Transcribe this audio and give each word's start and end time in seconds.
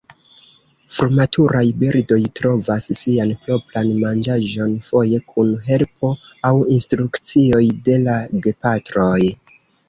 Frumaturaj 0.93 1.61
birdoj 1.81 2.17
trovas 2.39 2.87
sian 2.99 3.33
propran 3.43 3.91
manĝaĵon, 4.05 4.73
foje 4.87 5.21
kun 5.35 5.53
helpo 5.69 6.11
aŭ 6.51 6.55
instrukcioj 6.79 7.63
de 7.91 8.01
la 8.09 8.17
gepatroj. 8.49 9.21